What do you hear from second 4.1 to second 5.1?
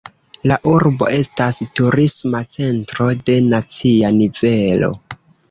nivelo.